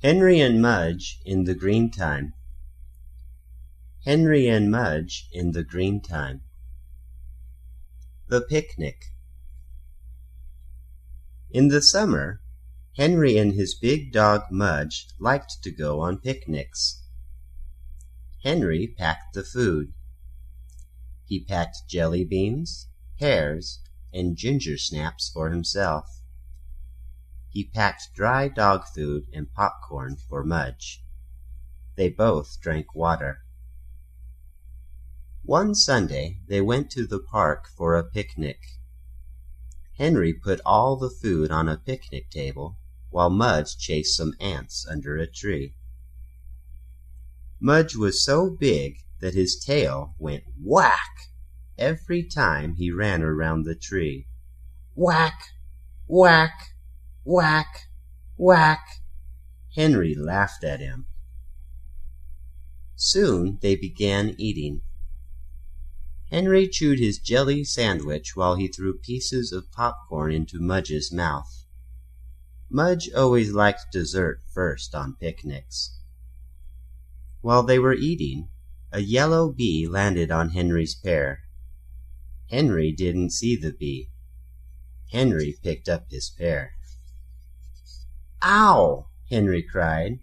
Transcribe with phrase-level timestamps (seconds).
[0.00, 2.32] Henry and Mudge in the Green Time
[4.04, 6.42] Henry and Mudge in the Green Time
[8.28, 9.06] The Picnic
[11.50, 12.40] In the summer,
[12.96, 17.02] Henry and his big dog Mudge liked to go on picnics.
[18.44, 19.94] Henry packed the food.
[21.24, 22.86] He packed jelly beans,
[23.18, 23.80] pears,
[24.12, 26.17] and ginger snaps for himself.
[27.58, 31.02] He packed dry dog food and popcorn for Mudge.
[31.96, 33.40] They both drank water.
[35.42, 38.60] One Sunday they went to the park for a picnic.
[39.96, 42.78] Henry put all the food on a picnic table
[43.10, 45.74] while Mudge chased some ants under a tree.
[47.58, 51.32] Mudge was so big that his tail went whack
[51.76, 54.28] every time he ran around the tree.
[54.94, 55.42] Whack!
[56.06, 56.52] Whack!
[57.30, 57.90] Whack!
[58.38, 59.02] Whack!
[59.74, 61.08] Henry laughed at him.
[62.96, 64.80] Soon they began eating.
[66.30, 71.66] Henry chewed his jelly sandwich while he threw pieces of popcorn into Mudge's mouth.
[72.70, 75.98] Mudge always liked dessert first on picnics.
[77.42, 78.48] While they were eating,
[78.90, 81.40] a yellow bee landed on Henry's pear.
[82.48, 84.08] Henry didn't see the bee.
[85.12, 86.72] Henry picked up his pear.
[88.42, 89.08] Ow!
[89.30, 90.20] Henry cried.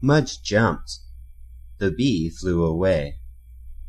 [0.00, 1.00] Mudge jumped.
[1.78, 3.20] The bee flew away.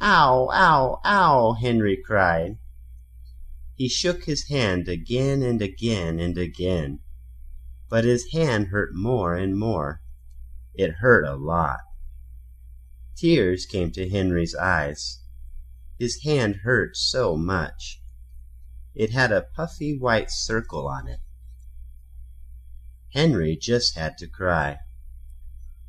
[0.00, 0.50] Ow!
[0.52, 1.00] Ow!
[1.04, 1.52] Ow!
[1.54, 2.58] Henry cried.
[3.74, 7.00] He shook his hand again and again and again.
[7.88, 10.00] But his hand hurt more and more.
[10.74, 11.80] It hurt a lot.
[13.16, 15.24] Tears came to Henry's eyes.
[15.98, 18.00] His hand hurt so much.
[18.94, 21.20] It had a puffy white circle on it.
[23.12, 24.78] Henry just had to cry.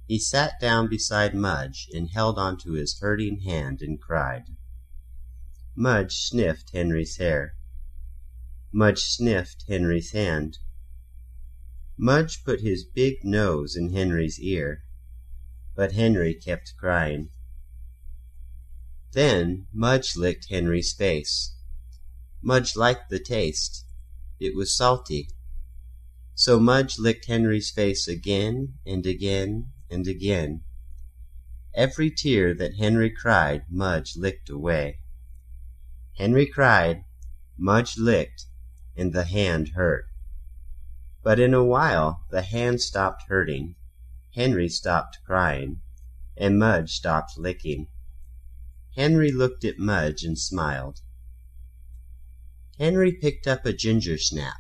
[0.08, 4.46] He sat down beside Mudge and held onto his hurting hand and cried.
[5.76, 7.56] Mudge sniffed Henry's hair.
[8.74, 10.58] Mudge sniffed Henry's hand.
[11.98, 14.84] Mudge put his big nose in Henry's ear,
[15.76, 17.30] but Henry kept crying.
[19.12, 21.56] Then Mudge licked Henry's face.
[22.42, 23.86] Mudge liked the taste.
[24.40, 25.30] It was salty.
[26.34, 30.64] So Mudge licked Henry's face again and again and again.
[31.74, 35.00] Every tear that Henry cried Mudge licked away.
[36.18, 37.04] Henry cried,
[37.58, 38.46] Mudge licked,
[38.96, 40.06] and the hand hurt.
[41.24, 43.76] But in a while the hand stopped hurting,
[44.34, 45.82] Henry stopped crying,
[46.36, 47.88] and Mudge stopped licking.
[48.96, 51.02] Henry looked at Mudge and smiled.
[52.80, 54.58] Henry picked up a ginger snap.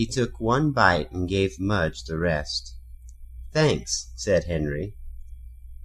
[0.00, 2.74] He took one bite and gave Mudge the rest.
[3.52, 4.96] Thanks, said Henry.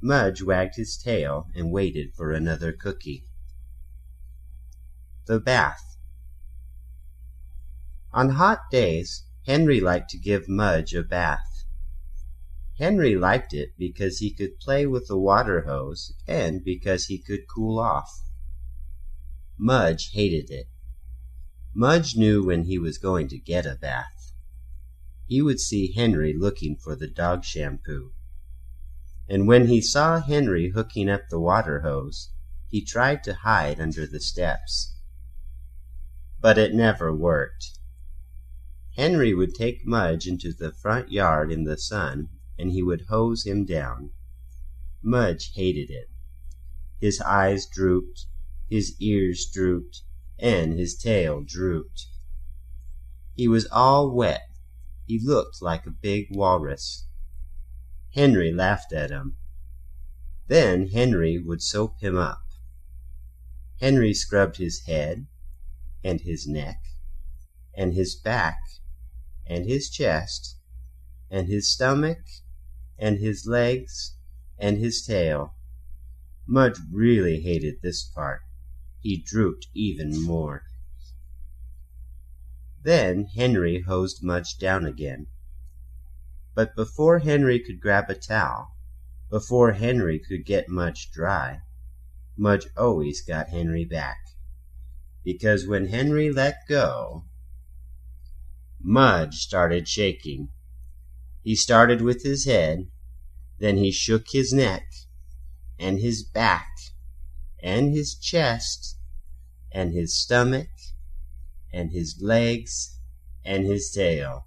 [0.02, 3.28] Mudge wagged his tail and waited for another cookie.
[5.26, 5.98] The Bath
[8.14, 11.66] On hot days Henry liked to give Mudge a bath.
[12.78, 17.50] Henry liked it because he could play with the water hose and because he could
[17.54, 18.24] cool off.
[19.58, 20.70] Mudge hated it.
[21.78, 24.32] Mudge knew when he was going to get a bath.
[25.28, 28.14] He would see Henry looking for the dog shampoo.
[29.28, 32.32] And when he saw Henry hooking up the water hose,
[32.70, 34.96] he tried to hide under the steps.
[36.40, 37.78] But it never worked.
[38.96, 43.46] Henry would take Mudge into the front yard in the sun and he would hose
[43.46, 44.12] him down.
[45.04, 46.10] Mudge hated it.
[47.02, 48.28] His eyes drooped,
[48.70, 50.04] his ears drooped,
[50.40, 52.08] and his tail drooped.
[53.36, 54.50] He was all wet.
[55.06, 57.06] He looked like a big walrus.
[58.14, 59.36] Henry laughed at him.
[60.48, 62.42] Then Henry would soap him up.
[63.80, 65.28] Henry scrubbed his head,
[66.04, 66.80] and his neck,
[67.74, 68.60] and his back,
[69.46, 70.58] and his chest,
[71.30, 72.22] and his stomach,
[72.98, 74.16] and his legs,
[74.58, 75.56] and his tail.
[76.48, 78.45] Mudge really hated this part.
[79.06, 80.64] He drooped even more.
[82.82, 85.28] Then Henry hosed Mudge down again.
[86.56, 88.76] But before Henry could grab a towel,
[89.30, 91.62] before Henry could get Mudge dry,
[92.36, 94.18] Mudge always got Henry back.
[95.24, 97.26] Because when Henry let go,
[98.82, 100.50] Mudge started shaking.
[101.44, 102.88] He started with his head,
[103.60, 104.88] then he shook his neck,
[105.78, 106.72] and his back,
[107.62, 108.94] and his chest,
[109.76, 110.70] and his stomach,
[111.74, 112.98] and his legs,
[113.44, 114.46] and his tail.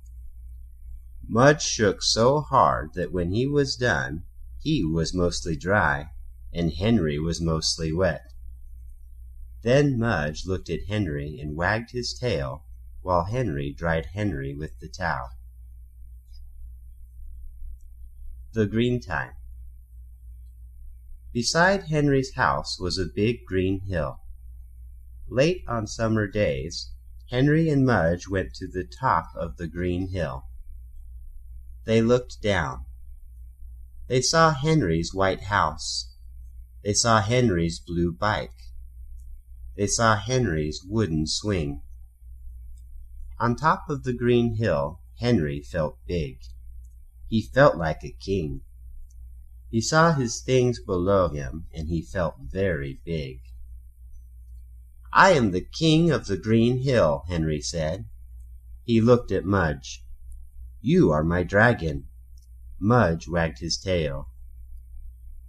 [1.28, 4.22] Mudge shook so hard that when he was done
[4.58, 6.08] he was mostly dry
[6.50, 8.32] and Henry was mostly wet.
[9.60, 12.64] Then Mudge looked at Henry and wagged his tail
[13.02, 15.28] while Henry dried Henry with the towel.
[18.54, 19.34] The Green Time
[21.34, 24.20] Beside Henry's house was a big green hill.
[25.30, 26.90] Late on summer days
[27.30, 30.46] Henry and Mudge went to the top of the green hill.
[31.84, 32.86] They looked down.
[34.06, 36.14] They saw Henry's white house.
[36.82, 38.72] They saw Henry's blue bike.
[39.76, 41.82] They saw Henry's wooden swing.
[43.38, 46.40] On top of the green hill Henry felt big.
[47.26, 48.62] He felt like a king.
[49.70, 53.42] He saw his things below him and he felt very big.
[55.14, 58.10] "I am the king of the green hill," Henry said.
[58.84, 60.04] He looked at Mudge.
[60.82, 62.08] "You are my dragon."
[62.78, 64.28] Mudge wagged his tail.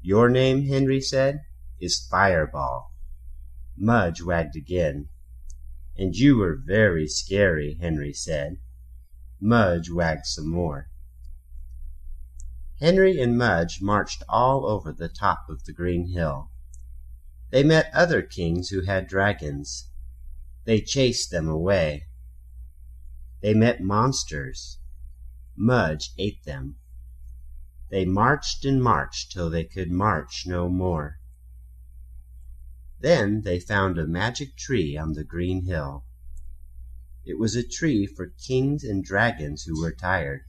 [0.02, 1.42] "Your name," Henry said,
[1.78, 2.94] "is Fireball."
[3.76, 5.10] Mudge wagged again.
[5.98, 8.62] "And you were very scary," Henry said.
[9.42, 10.90] Mudge wagged some more.
[12.80, 16.50] Henry and Mudge marched all over the top of the green hill.
[17.52, 19.90] They met other kings who had dragons.
[20.66, 22.08] They chased them away.
[23.42, 24.78] They met monsters.
[25.56, 26.76] Mudge ate them.
[27.90, 31.20] They marched and marched till they could march no more.
[33.00, 36.06] Then they found a magic tree on the green hill.
[37.26, 40.42] It was a tree for kings and dragons who were tired.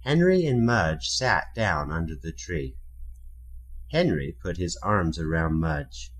[0.00, 2.76] Henry and Mudge sat down under the tree.
[3.92, 6.14] Henry put his arms around Mudge.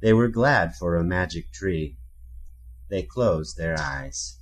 [0.00, 1.98] They were glad for a magic tree.
[2.88, 4.38] They closed their eyes.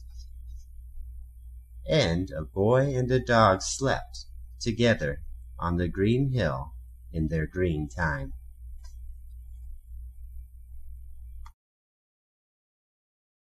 [1.88, 4.26] And a boy and a dog slept
[4.61, 5.25] together
[5.58, 6.75] on the green hill
[7.12, 8.35] in their green time.